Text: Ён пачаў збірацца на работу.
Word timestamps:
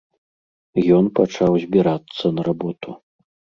Ён 0.97 1.05
пачаў 1.19 1.51
збірацца 1.67 2.35
на 2.41 2.49
работу. 2.51 2.89